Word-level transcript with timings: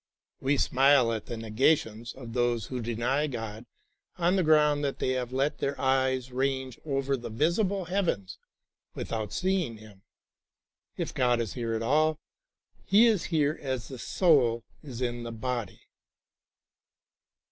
We 0.39 0.57
smile 0.57 1.13
at 1.13 1.27
the 1.27 1.37
negations 1.37 2.13
of 2.13 2.33
those 2.33 2.65
who 2.65 2.81
deny 2.81 3.27
God 3.27 3.67
on 4.17 4.35
the 4.35 4.41
ground 4.41 4.83
that 4.83 4.97
they 4.97 5.09
have 5.09 5.31
let 5.31 5.59
their 5.59 5.79
eyes 5.79 6.31
range 6.31 6.79
over 6.83 7.15
the 7.15 7.29
visible 7.29 7.85
heavens 7.85 8.39
without 8.95 9.31
seeing 9.31 9.77
Him. 9.77 10.01
If 10.97 11.13
God 11.13 11.39
is 11.39 11.53
here 11.53 11.75
at 11.75 11.83
all, 11.83 12.19
He 12.83 13.05
is 13.05 13.25
here 13.25 13.59
as 13.61 13.89
the 13.89 13.99
soul 13.99 14.63
is 14.81 15.01
in 15.01 15.21
the 15.21 15.31
body. 15.31 15.81